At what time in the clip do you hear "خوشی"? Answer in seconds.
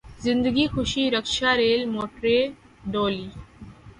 0.67-1.03